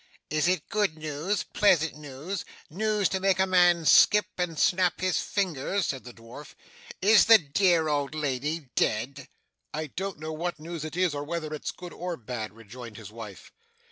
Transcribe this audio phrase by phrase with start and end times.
[0.31, 5.19] 'Is it good news, pleasant news, news to make a man skip and snap his
[5.19, 6.55] fingers?' said the dwarf.
[7.03, 9.27] 'Is the dear old lady dead?'
[9.75, 13.11] 'I don't know what news it is, or whether it's good or bad,' rejoined his
[13.11, 13.51] wife.